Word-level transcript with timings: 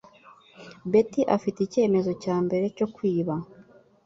Betty 0.91 1.21
afite 1.35 1.57
icyemezo 1.67 2.11
cyambere 2.23 2.65
cyo 2.77 2.87
kwiba. 2.95 3.35